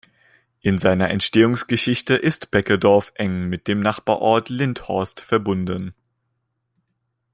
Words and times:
In 0.61 0.79
seiner 0.79 1.11
Entstehungsgeschichte 1.11 2.15
ist 2.15 2.49
Beckedorf 2.49 3.11
eng 3.13 3.49
mit 3.49 3.67
dem 3.67 3.81
Nachbarort 3.81 4.49
Lindhorst 4.49 5.21
verbunden. 5.21 5.93